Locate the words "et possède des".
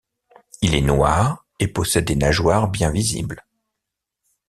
1.59-2.15